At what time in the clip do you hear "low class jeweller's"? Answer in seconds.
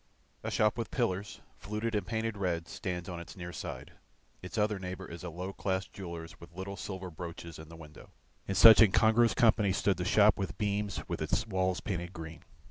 5.29-6.39